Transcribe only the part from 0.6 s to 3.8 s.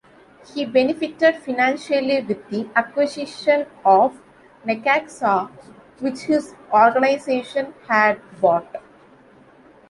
benefited financially with the acquisition